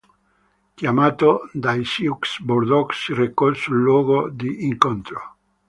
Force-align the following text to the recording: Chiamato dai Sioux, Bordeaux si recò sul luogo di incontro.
Chiamato 0.75 1.47
dai 1.53 1.85
Sioux, 1.85 2.39
Bordeaux 2.41 2.91
si 2.91 3.13
recò 3.13 3.53
sul 3.53 3.83
luogo 3.83 4.29
di 4.31 4.65
incontro. 4.65 5.35